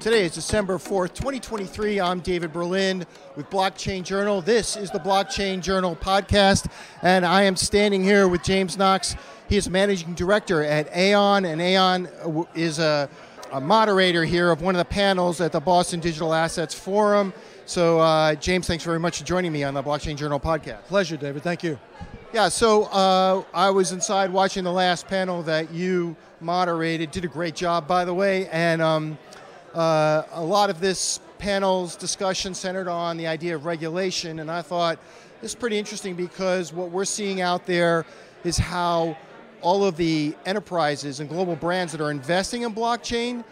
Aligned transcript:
Today 0.00 0.26
is 0.26 0.32
December 0.32 0.78
4th, 0.78 1.14
2023. 1.14 2.00
I'm 2.00 2.20
David 2.20 2.52
Berlind 2.52 3.04
with 3.34 3.50
Blockchain 3.50 4.04
Journal. 4.04 4.40
This 4.40 4.76
is 4.76 4.92
the 4.92 5.00
Blockchain 5.00 5.60
Journal 5.60 5.96
podcast, 5.96 6.70
and 7.02 7.26
I 7.26 7.42
am 7.42 7.56
standing 7.56 8.04
here 8.04 8.28
with 8.28 8.44
James 8.44 8.78
Knox. 8.78 9.16
He 9.48 9.56
is 9.56 9.68
managing 9.68 10.14
director 10.14 10.62
at 10.62 10.88
Aon, 10.96 11.44
and 11.46 11.60
Aon 11.60 12.08
is 12.54 12.78
a, 12.78 13.10
a 13.50 13.60
moderator 13.60 14.24
here 14.24 14.52
of 14.52 14.62
one 14.62 14.76
of 14.76 14.78
the 14.78 14.84
panels 14.84 15.40
at 15.40 15.50
the 15.50 15.58
Boston 15.58 15.98
Digital 15.98 16.32
Assets 16.32 16.74
Forum. 16.74 17.34
So, 17.66 17.98
uh, 17.98 18.36
James, 18.36 18.68
thanks 18.68 18.84
very 18.84 19.00
much 19.00 19.18
for 19.18 19.24
joining 19.24 19.50
me 19.50 19.64
on 19.64 19.74
the 19.74 19.82
Blockchain 19.82 20.14
Journal 20.14 20.38
podcast. 20.38 20.84
Pleasure, 20.84 21.16
David. 21.16 21.42
Thank 21.42 21.64
you. 21.64 21.76
Yeah, 22.32 22.50
so 22.50 22.84
uh, 22.84 23.42
I 23.52 23.70
was 23.70 23.90
inside 23.90 24.30
watching 24.32 24.62
the 24.62 24.72
last 24.72 25.08
panel 25.08 25.42
that 25.42 25.72
you 25.72 26.14
moderated. 26.40 27.10
Did 27.10 27.24
a 27.24 27.28
great 27.28 27.56
job, 27.56 27.88
by 27.88 28.04
the 28.04 28.14
way, 28.14 28.46
and. 28.50 28.80
Um, 28.80 29.18
uh, 29.74 30.22
a 30.32 30.42
lot 30.42 30.70
of 30.70 30.80
this 30.80 31.20
panel's 31.38 31.96
discussion 31.96 32.54
centered 32.54 32.88
on 32.88 33.16
the 33.16 33.26
idea 33.26 33.54
of 33.54 33.64
regulation, 33.64 34.40
and 34.40 34.50
I 34.50 34.62
thought 34.62 34.98
this 35.40 35.52
is 35.52 35.54
pretty 35.54 35.78
interesting 35.78 36.14
because 36.14 36.72
what 36.72 36.90
we're 36.90 37.04
seeing 37.04 37.40
out 37.40 37.66
there 37.66 38.04
is 38.44 38.56
how 38.56 39.16
all 39.60 39.84
of 39.84 39.96
the 39.96 40.34
enterprises 40.46 41.20
and 41.20 41.28
global 41.28 41.56
brands 41.56 41.92
that 41.92 42.00
are 42.00 42.10
investing 42.10 42.62
in 42.62 42.74
blockchain 42.74 43.44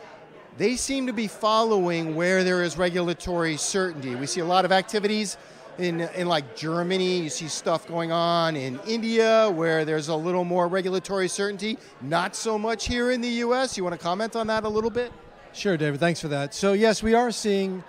they 0.58 0.74
seem 0.76 1.06
to 1.06 1.12
be 1.12 1.26
following 1.26 2.14
where 2.14 2.42
there 2.42 2.62
is 2.62 2.78
regulatory 2.78 3.56
certainty. 3.58 4.14
We 4.14 4.26
see 4.26 4.40
a 4.40 4.44
lot 4.44 4.64
of 4.64 4.72
activities 4.72 5.36
in, 5.78 6.00
in 6.00 6.26
like 6.26 6.56
Germany, 6.56 7.20
you 7.20 7.28
see 7.28 7.48
stuff 7.48 7.86
going 7.86 8.10
on 8.10 8.56
in 8.56 8.80
India 8.86 9.50
where 9.50 9.84
there's 9.84 10.08
a 10.08 10.16
little 10.16 10.44
more 10.44 10.68
regulatory 10.68 11.28
certainty, 11.28 11.76
not 12.00 12.34
so 12.34 12.58
much 12.58 12.86
here 12.86 13.10
in 13.10 13.20
the 13.20 13.28
US. 13.28 13.76
You 13.76 13.84
want 13.84 13.94
to 13.94 14.02
comment 14.02 14.34
on 14.34 14.46
that 14.46 14.64
a 14.64 14.68
little 14.68 14.88
bit? 14.88 15.12
Sure, 15.56 15.78
David. 15.78 15.98
Thanks 15.98 16.20
for 16.20 16.28
that. 16.28 16.52
So, 16.52 16.74
yes, 16.74 17.02
we 17.02 17.14
are 17.14 17.30
seeing 17.30 17.82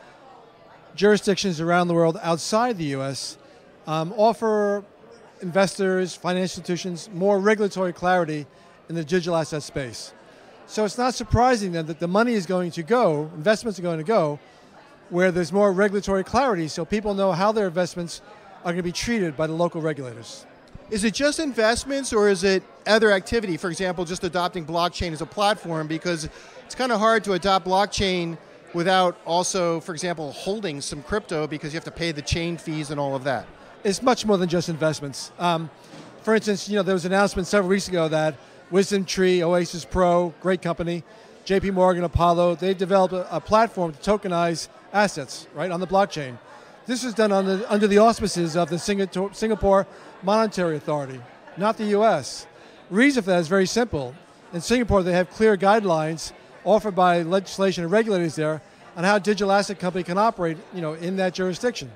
jurisdictions 0.95 1.59
around 1.59 1.89
the 1.89 1.93
world 1.93 2.17
outside 2.21 2.77
the 2.77 2.85
U.S. 2.95 3.37
Um, 3.85 4.13
offer 4.15 4.85
investors, 5.41 6.15
financial 6.15 6.61
institutions 6.61 7.09
more 7.13 7.39
regulatory 7.39 7.91
clarity 7.91 8.45
in 8.87 8.95
the 8.95 9.03
digital 9.03 9.35
asset 9.35 9.63
space. 9.63 10.13
So 10.65 10.85
it's 10.85 10.97
not 10.97 11.13
surprising 11.13 11.73
then 11.73 11.87
that 11.87 11.99
the 11.99 12.07
money 12.07 12.35
is 12.35 12.45
going 12.45 12.71
to 12.71 12.83
go, 12.83 13.29
investments 13.35 13.77
are 13.79 13.81
going 13.81 13.97
to 13.97 14.05
go, 14.05 14.39
where 15.09 15.33
there's 15.33 15.51
more 15.51 15.73
regulatory 15.73 16.23
clarity 16.23 16.69
so 16.69 16.85
people 16.85 17.15
know 17.15 17.33
how 17.33 17.51
their 17.51 17.67
investments 17.67 18.21
are 18.59 18.71
going 18.71 18.77
to 18.77 18.83
be 18.83 18.93
treated 18.93 19.35
by 19.35 19.45
the 19.45 19.53
local 19.53 19.81
regulators. 19.81 20.45
Is 20.89 21.03
it 21.03 21.13
just 21.13 21.39
investments 21.39 22.13
or 22.13 22.29
is 22.29 22.45
it 22.45 22.63
other 22.85 23.11
activity? 23.11 23.57
For 23.57 23.69
example, 23.69 24.05
just 24.05 24.23
adopting 24.23 24.65
blockchain 24.65 25.11
as 25.11 25.21
a 25.21 25.25
platform 25.25 25.87
because 25.87 26.29
it's 26.65 26.75
kind 26.75 26.93
of 26.93 26.99
hard 26.99 27.25
to 27.25 27.33
adopt 27.33 27.65
blockchain 27.67 28.37
without 28.73 29.17
also, 29.25 29.81
for 29.81 29.91
example, 29.91 30.31
holding 30.31 30.79
some 30.79 31.03
crypto 31.03 31.45
because 31.45 31.73
you 31.73 31.77
have 31.77 31.83
to 31.83 31.91
pay 31.91 32.13
the 32.13 32.21
chain 32.21 32.57
fees 32.57 32.89
and 32.89 32.99
all 32.99 33.15
of 33.15 33.25
that. 33.25 33.45
It's 33.83 34.01
much 34.01 34.25
more 34.25 34.37
than 34.37 34.47
just 34.47 34.69
investments. 34.69 35.31
Um, 35.39 35.69
for 36.21 36.35
instance, 36.35 36.69
you 36.69 36.77
know, 36.77 36.83
there 36.83 36.93
was 36.93 37.05
an 37.05 37.11
announcement 37.11 37.47
several 37.47 37.69
weeks 37.69 37.89
ago 37.89 38.07
that 38.07 38.35
WisdomTree, 38.71 39.41
Oasis 39.41 39.83
Pro, 39.83 40.33
great 40.41 40.61
company, 40.61 41.03
JP 41.45 41.73
Morgan, 41.73 42.03
Apollo, 42.03 42.55
they 42.55 42.73
developed 42.73 43.13
a, 43.13 43.35
a, 43.35 43.39
platform 43.39 43.93
to 43.93 43.99
tokenize 43.99 44.67
assets, 44.91 45.47
right, 45.53 45.71
on 45.71 45.79
the 45.79 45.87
blockchain. 45.87 46.37
This 46.87 47.03
was 47.03 47.13
done 47.13 47.33
under, 47.33 47.65
under 47.67 47.85
the 47.85 47.97
auspices 47.97 48.55
of 48.55 48.69
the 48.69 48.79
Singapore, 48.79 49.85
Monetary 50.23 50.77
Authority, 50.77 51.19
not 51.57 51.77
the 51.77 51.87
US. 51.97 52.47
Reason 52.89 53.21
for 53.21 53.31
that 53.31 53.39
is 53.39 53.49
very 53.49 53.67
simple. 53.67 54.15
In 54.53 54.61
Singapore, 54.61 55.03
they 55.03 55.11
have 55.11 55.29
clear 55.29 55.57
guidelines 55.57 56.31
offered 56.63 56.95
by 56.95 57.23
legislation 57.23 57.83
and 57.83 57.91
regulators 57.91 58.35
there 58.35 58.61
on 58.95 59.03
how 59.03 59.19
digital 59.19 59.51
asset 59.51 59.79
company 59.79 60.05
can 60.05 60.17
operate 60.17 60.57
you 60.73 60.79
know, 60.79 60.93
in 60.93 61.17
that 61.17 61.33
jurisdiction. 61.33 61.91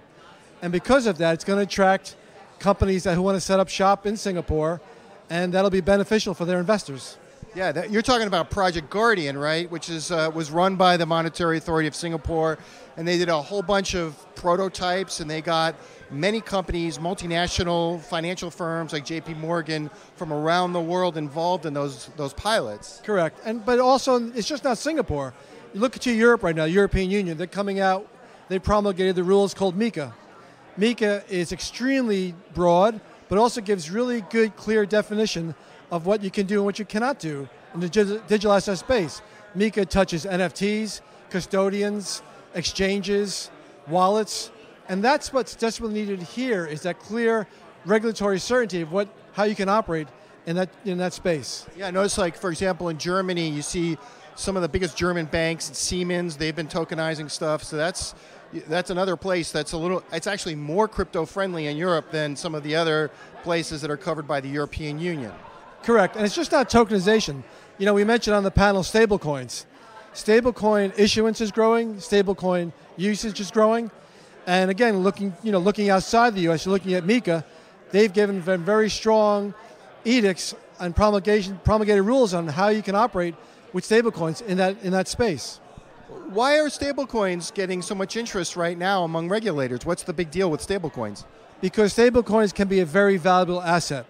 And 0.61 0.73
because 0.73 1.07
of 1.07 1.17
that, 1.19 1.35
it's 1.35 1.45
going 1.45 1.57
to 1.57 1.63
attract 1.63 2.17
companies 2.59 3.03
that 3.03 3.15
who 3.15 3.21
want 3.21 3.37
to 3.37 3.41
set 3.41 3.61
up 3.61 3.69
shop 3.69 4.05
in 4.05 4.17
Singapore, 4.17 4.81
and 5.29 5.53
that'll 5.53 5.71
be 5.71 5.81
beneficial 5.81 6.33
for 6.33 6.43
their 6.43 6.59
investors. 6.59 7.17
Yeah, 7.53 7.73
that, 7.73 7.91
you're 7.91 8.01
talking 8.01 8.27
about 8.27 8.49
Project 8.49 8.89
Guardian, 8.89 9.37
right? 9.37 9.69
Which 9.69 9.89
is 9.89 10.09
uh, 10.09 10.31
was 10.33 10.51
run 10.51 10.77
by 10.77 10.95
the 10.95 11.05
Monetary 11.05 11.57
Authority 11.57 11.85
of 11.85 11.93
Singapore, 11.93 12.57
and 12.95 13.05
they 13.05 13.17
did 13.17 13.27
a 13.27 13.41
whole 13.41 13.61
bunch 13.61 13.93
of 13.93 14.15
prototypes, 14.35 15.19
and 15.19 15.29
they 15.29 15.41
got 15.41 15.75
many 16.09 16.39
companies, 16.39 16.97
multinational 16.97 17.99
financial 17.99 18.49
firms 18.49 18.93
like 18.93 19.03
J.P. 19.03 19.33
Morgan, 19.33 19.89
from 20.15 20.31
around 20.31 20.71
the 20.71 20.79
world 20.79 21.17
involved 21.17 21.65
in 21.65 21.73
those 21.73 22.07
those 22.15 22.31
pilots. 22.31 23.01
Correct, 23.03 23.37
and 23.43 23.65
but 23.65 23.81
also 23.81 24.31
it's 24.31 24.47
just 24.47 24.63
not 24.63 24.77
Singapore. 24.77 25.33
You 25.73 25.81
look 25.81 25.99
to 25.99 26.11
Europe 26.13 26.43
right 26.43 26.55
now, 26.55 26.63
European 26.63 27.11
Union. 27.11 27.37
They're 27.37 27.47
coming 27.47 27.81
out. 27.81 28.07
They 28.47 28.59
promulgated 28.59 29.17
the 29.17 29.25
rules 29.25 29.53
called 29.53 29.77
MiCA. 29.77 30.13
MiCA 30.79 31.29
is 31.29 31.51
extremely 31.51 32.33
broad, 32.53 33.01
but 33.27 33.37
also 33.37 33.59
gives 33.59 33.91
really 33.91 34.21
good, 34.21 34.55
clear 34.55 34.85
definition 34.85 35.53
of 35.91 36.05
what 36.05 36.23
you 36.23 36.31
can 36.31 36.45
do 36.45 36.55
and 36.55 36.65
what 36.65 36.79
you 36.79 36.85
cannot 36.85 37.19
do 37.19 37.47
in 37.73 37.79
the 37.79 37.89
digital 37.89 38.53
asset 38.53 38.77
space. 38.77 39.21
MiCA 39.55 39.87
touches 39.87 40.25
NFTs, 40.25 41.01
custodians, 41.29 42.23
exchanges, 42.55 43.51
wallets, 43.87 44.51
and 44.87 45.03
that's 45.03 45.31
what's 45.31 45.55
desperately 45.55 46.01
needed 46.01 46.21
here 46.21 46.65
is 46.65 46.81
that 46.81 46.99
clear 46.99 47.47
regulatory 47.85 48.39
certainty 48.39 48.81
of 48.81 48.91
what 48.91 49.07
how 49.33 49.43
you 49.43 49.55
can 49.55 49.69
operate 49.69 50.07
in 50.45 50.55
that 50.55 50.69
in 50.85 50.97
that 50.97 51.13
space. 51.13 51.65
Yeah, 51.75 51.87
I 51.87 51.91
notice 51.91 52.17
like 52.17 52.35
for 52.35 52.49
example 52.49 52.89
in 52.89 52.97
Germany 52.97 53.49
you 53.49 53.61
see 53.61 53.97
some 54.35 54.55
of 54.55 54.61
the 54.61 54.69
biggest 54.69 54.97
German 54.97 55.25
banks, 55.25 55.65
Siemens, 55.77 56.37
they've 56.37 56.55
been 56.55 56.67
tokenizing 56.67 57.29
stuff. 57.29 57.63
So 57.63 57.77
that's 57.77 58.15
that's 58.67 58.89
another 58.89 59.15
place 59.15 59.51
that's 59.51 59.71
a 59.71 59.77
little 59.77 60.03
it's 60.11 60.27
actually 60.27 60.55
more 60.55 60.87
crypto 60.87 61.25
friendly 61.25 61.67
in 61.67 61.77
Europe 61.77 62.11
than 62.11 62.35
some 62.35 62.55
of 62.55 62.63
the 62.63 62.75
other 62.75 63.11
places 63.43 63.81
that 63.81 63.91
are 63.91 63.97
covered 63.97 64.27
by 64.27 64.41
the 64.41 64.49
European 64.49 64.99
Union. 64.99 65.31
Correct, 65.83 66.15
and 66.15 66.25
it's 66.25 66.35
just 66.35 66.51
not 66.51 66.69
tokenization. 66.69 67.43
You 67.77 67.85
know, 67.87 67.93
we 67.93 68.03
mentioned 68.03 68.35
on 68.35 68.43
the 68.43 68.51
panel 68.51 68.83
stablecoins. 68.83 69.65
Stablecoin 70.13 70.97
issuance 70.97 71.41
is 71.41 71.51
growing, 71.51 71.95
stablecoin 71.95 72.73
usage 72.97 73.39
is 73.39 73.49
growing, 73.49 73.89
and 74.45 74.69
again, 74.69 74.99
looking 74.99 75.33
you 75.43 75.51
know 75.51 75.59
looking 75.59 75.89
outside 75.89 76.35
the 76.35 76.41
U.S., 76.41 76.65
you're 76.65 76.73
looking 76.73 76.93
at 76.93 77.03
MiCA. 77.03 77.43
They've 77.91 78.11
given 78.11 78.41
very 78.41 78.89
strong 78.89 79.53
edicts 80.05 80.53
and 80.79 80.95
promulgation 80.95 81.59
promulgated 81.63 82.03
rules 82.03 82.33
on 82.33 82.47
how 82.47 82.69
you 82.69 82.81
can 82.81 82.95
operate 82.95 83.35
with 83.73 83.83
stablecoins 83.83 84.41
in 84.41 84.57
that 84.57 84.77
in 84.83 84.91
that 84.91 85.07
space. 85.07 85.59
Why 86.29 86.59
are 86.59 86.67
stablecoins 86.67 87.53
getting 87.53 87.81
so 87.81 87.95
much 87.95 88.17
interest 88.17 88.55
right 88.55 88.77
now 88.77 89.03
among 89.03 89.29
regulators? 89.29 89.85
What's 89.85 90.03
the 90.03 90.13
big 90.13 90.29
deal 90.29 90.51
with 90.51 90.65
stablecoins? 90.65 91.25
Because 91.61 91.95
stablecoins 91.95 92.53
can 92.53 92.67
be 92.67 92.81
a 92.81 92.85
very 92.85 93.17
valuable 93.17 93.61
asset. 93.61 94.05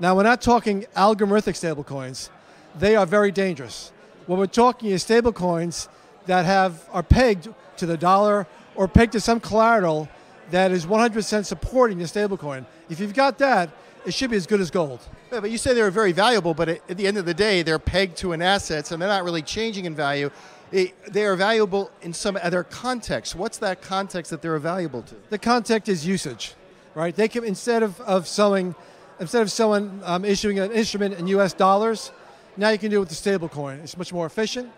Now, 0.00 0.14
we're 0.14 0.22
not 0.22 0.40
talking 0.40 0.86
algorithmic 0.96 1.54
stablecoins. 1.54 2.30
They 2.78 2.94
are 2.94 3.06
very 3.06 3.32
dangerous. 3.32 3.90
What 4.26 4.38
we're 4.38 4.46
talking 4.46 4.90
is 4.90 5.04
stablecoins 5.04 5.88
that 6.26 6.44
have 6.44 6.88
are 6.92 7.02
pegged 7.02 7.48
to 7.78 7.86
the 7.86 7.96
dollar 7.96 8.46
or 8.76 8.86
pegged 8.86 9.12
to 9.12 9.20
some 9.20 9.40
collateral 9.40 10.08
that 10.50 10.70
is 10.70 10.86
100% 10.86 11.44
supporting 11.44 11.98
the 11.98 12.04
stablecoin. 12.04 12.64
If 12.88 13.00
you've 13.00 13.14
got 13.14 13.38
that, 13.38 13.70
it 14.06 14.14
should 14.14 14.30
be 14.30 14.36
as 14.36 14.46
good 14.46 14.60
as 14.60 14.70
gold. 14.70 15.00
Yeah, 15.32 15.40
but 15.40 15.50
you 15.50 15.58
say 15.58 15.74
they're 15.74 15.90
very 15.90 16.12
valuable, 16.12 16.54
but 16.54 16.68
at 16.68 16.96
the 16.96 17.06
end 17.06 17.18
of 17.18 17.24
the 17.24 17.34
day, 17.34 17.62
they're 17.62 17.80
pegged 17.80 18.16
to 18.18 18.32
an 18.32 18.40
asset, 18.40 18.86
so 18.86 18.96
they're 18.96 19.08
not 19.08 19.24
really 19.24 19.42
changing 19.42 19.84
in 19.84 19.94
value. 19.94 20.30
They 20.70 21.24
are 21.24 21.34
valuable 21.34 21.90
in 22.02 22.12
some 22.12 22.38
other 22.40 22.62
context. 22.62 23.34
What's 23.34 23.58
that 23.58 23.82
context 23.82 24.30
that 24.30 24.42
they're 24.42 24.58
valuable 24.58 25.02
to? 25.02 25.16
The 25.30 25.38
context 25.38 25.88
is 25.88 26.06
usage, 26.06 26.54
right? 26.94 27.14
They 27.16 27.26
can 27.26 27.42
instead 27.42 27.82
of, 27.82 28.00
of 28.02 28.28
selling 28.28 28.74
instead 29.20 29.42
of 29.42 29.50
someone 29.50 30.00
um, 30.04 30.24
issuing 30.24 30.58
an 30.58 30.72
instrument 30.72 31.18
in 31.18 31.26
U.S. 31.28 31.52
dollars, 31.52 32.12
now 32.56 32.70
you 32.70 32.78
can 32.78 32.90
do 32.90 32.96
it 32.96 33.00
with 33.00 33.08
the 33.08 33.14
stable 33.14 33.48
coin. 33.48 33.80
It's 33.80 33.96
much 33.96 34.12
more 34.12 34.26
efficient, 34.26 34.70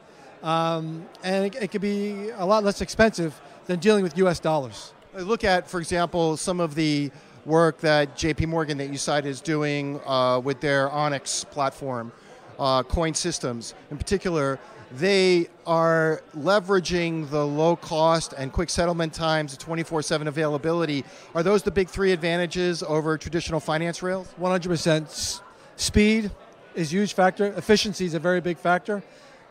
um, 0.42 1.06
and 1.22 1.46
it, 1.46 1.62
it 1.62 1.70
can 1.70 1.80
be 1.80 2.30
a 2.30 2.44
lot 2.44 2.64
less 2.64 2.80
expensive 2.80 3.40
than 3.66 3.78
dealing 3.78 4.02
with 4.02 4.16
U.S. 4.18 4.40
dollars. 4.40 4.92
Look 5.14 5.44
at, 5.44 5.68
for 5.68 5.80
example, 5.80 6.36
some 6.36 6.60
of 6.60 6.74
the 6.74 7.10
work 7.44 7.80
that 7.80 8.16
J.P. 8.16 8.46
Morgan 8.46 8.78
that 8.78 8.90
you 8.90 8.98
cite 8.98 9.26
is 9.26 9.40
doing 9.40 10.00
uh, 10.06 10.40
with 10.40 10.60
their 10.60 10.90
Onyx 10.90 11.44
platform, 11.44 12.12
uh, 12.60 12.84
Coin 12.84 13.14
Systems 13.14 13.74
in 13.90 13.98
particular 13.98 14.60
they 14.92 15.48
are 15.66 16.22
leveraging 16.36 17.30
the 17.30 17.46
low 17.46 17.76
cost 17.76 18.34
and 18.36 18.52
quick 18.52 18.68
settlement 18.70 19.14
times, 19.14 19.52
the 19.52 19.58
24 19.58 20.02
7 20.02 20.26
availability. 20.26 21.04
Are 21.34 21.42
those 21.42 21.62
the 21.62 21.70
big 21.70 21.88
three 21.88 22.12
advantages 22.12 22.82
over 22.82 23.16
traditional 23.16 23.60
finance 23.60 24.02
rails? 24.02 24.34
100%. 24.40 25.42
Speed 25.76 26.30
is 26.74 26.88
a 26.88 26.90
huge 26.90 27.14
factor, 27.14 27.46
efficiency 27.56 28.04
is 28.04 28.14
a 28.14 28.18
very 28.18 28.40
big 28.40 28.58
factor. 28.58 29.02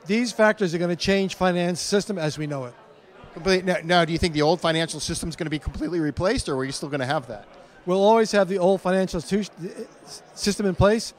These 0.05 0.31
factors 0.31 0.73
are 0.73 0.77
going 0.77 0.89
to 0.89 0.95
change 0.95 1.35
finance 1.35 1.79
system 1.79 2.17
as 2.17 2.37
we 2.37 2.47
know 2.47 2.65
it. 2.65 3.65
Now, 3.65 3.77
now, 3.83 4.05
do 4.05 4.11
you 4.11 4.17
think 4.17 4.33
the 4.33 4.41
old 4.41 4.59
financial 4.59 4.99
system 4.99 5.29
is 5.29 5.35
going 5.35 5.45
to 5.45 5.51
be 5.51 5.59
completely 5.59 5.99
replaced, 5.99 6.49
or 6.49 6.57
are 6.57 6.65
you 6.65 6.71
still 6.71 6.89
going 6.89 6.99
to 6.99 7.05
have 7.05 7.27
that? 7.27 7.47
We'll 7.85 8.03
always 8.03 8.31
have 8.31 8.49
the 8.49 8.57
old 8.57 8.81
financial 8.81 9.21
system 9.21 10.65
in 10.65 10.75
place, 10.75 11.13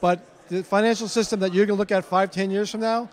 but 0.00 0.26
the 0.50 0.64
financial 0.64 1.06
system 1.06 1.40
that 1.40 1.54
you're 1.54 1.64
going 1.64 1.76
to 1.76 1.78
look 1.78 1.92
at 1.92 2.04
five, 2.04 2.30
ten 2.30 2.50
years 2.50 2.70
from 2.70 2.80
now 2.80 3.08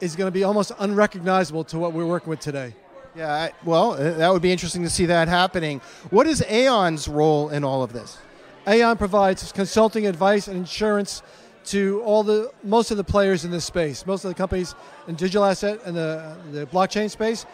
is 0.00 0.16
going 0.16 0.26
to 0.26 0.32
be 0.32 0.42
almost 0.42 0.72
unrecognizable 0.78 1.62
to 1.64 1.78
what 1.78 1.92
we're 1.92 2.06
working 2.06 2.30
with 2.30 2.40
today. 2.40 2.74
Yeah, 3.14 3.32
I, 3.32 3.52
well, 3.64 3.92
uh, 3.92 4.14
that 4.14 4.32
would 4.32 4.42
be 4.42 4.52
interesting 4.52 4.82
to 4.84 4.90
see 4.90 5.06
that 5.06 5.28
happening. 5.28 5.80
What 6.10 6.26
is 6.26 6.42
Aon's 6.48 7.06
role 7.06 7.50
in 7.50 7.62
all 7.62 7.82
of 7.82 7.92
this? 7.92 8.18
Aon 8.66 8.96
provides 8.96 9.52
consulting 9.52 10.06
advice 10.06 10.48
and 10.48 10.56
insurance 10.56 11.22
to 11.66 12.00
all 12.02 12.22
the 12.22 12.50
most 12.64 12.90
of 12.90 12.96
the 12.96 13.04
players 13.04 13.44
in 13.44 13.50
this 13.50 13.64
space, 13.64 14.06
most 14.06 14.24
of 14.24 14.30
the 14.30 14.34
companies 14.34 14.74
in 15.08 15.14
digital 15.14 15.44
asset 15.44 15.80
and 15.84 15.96
the, 15.96 16.36
the 16.52 16.66
blockchain 16.66 17.10
space. 17.10 17.44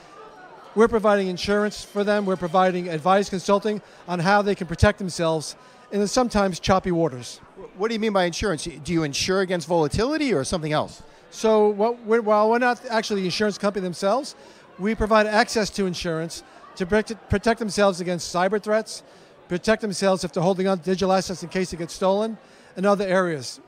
We're 0.76 0.88
providing 0.88 1.28
insurance 1.28 1.84
for 1.84 2.04
them. 2.04 2.26
We're 2.26 2.36
providing 2.36 2.88
advice 2.88 3.30
consulting 3.30 3.80
on 4.06 4.18
how 4.20 4.42
they 4.42 4.54
can 4.54 4.66
protect 4.66 4.98
themselves 4.98 5.56
in 5.92 6.00
the 6.00 6.08
sometimes 6.08 6.60
choppy 6.60 6.90
waters. 6.90 7.40
What 7.76 7.88
do 7.88 7.94
you 7.94 8.00
mean 8.00 8.12
by 8.12 8.24
insurance? 8.24 8.64
Do 8.64 8.92
you 8.92 9.02
insure 9.02 9.40
against 9.40 9.68
volatility 9.68 10.32
or 10.32 10.44
something 10.44 10.72
else? 10.72 11.02
So 11.30 11.68
what 11.68 12.00
we're, 12.04 12.20
while 12.20 12.50
we're 12.50 12.58
not 12.58 12.80
actually 12.88 13.20
the 13.22 13.26
insurance 13.26 13.58
company 13.58 13.82
themselves, 13.82 14.36
we 14.78 14.94
provide 14.94 15.26
access 15.26 15.70
to 15.70 15.86
insurance 15.86 16.42
to 16.76 16.86
protect, 16.86 17.58
themselves 17.58 18.00
against 18.00 18.34
cyber 18.34 18.62
threats, 18.62 19.02
protect 19.48 19.82
themselves 19.82 20.24
if 20.24 20.32
they're 20.32 20.42
holding 20.42 20.66
on 20.66 20.78
to 20.78 20.84
digital 20.84 21.12
assets 21.12 21.42
in 21.42 21.48
case 21.48 21.72
it 21.72 21.76
gets 21.76 21.94
stolen, 21.94 22.36
and 22.76 22.86
other 22.86 23.06
areas. 23.06 23.60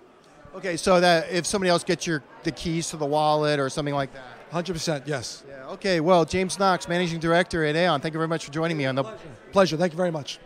Okay, 0.55 0.77
so 0.77 1.01
that 1.01 1.31
if 1.31 1.47
somebody 1.47 1.71
else 1.71 1.85
gets 1.85 2.07
your 2.07 2.23
the 2.43 2.51
keys 2.51 2.89
to 2.91 2.97
the 2.97 3.07
wallet 3.07 3.61
or 3.61 3.69
something 3.69 3.95
like 3.95 4.13
that. 4.15 4.25
100%, 4.53 5.07
yes. 5.07 5.45
Yeah. 5.49 5.67
Okay. 5.69 6.01
Well, 6.01 6.25
James 6.25 6.59
Knox, 6.59 6.89
managing 6.89 7.21
director 7.21 7.65
at 7.65 7.77
Aon. 7.77 8.01
Thank 8.01 8.15
you 8.15 8.19
very 8.19 8.29
much 8.29 8.45
for 8.45 8.53
joining 8.53 8.77
me 8.77 8.87
on 8.87 8.95
the. 8.95 9.05
Pleasure. 9.53 9.77
Thank 9.77 9.93
you 9.93 9.97
very 9.97 10.13
much. 10.13 10.39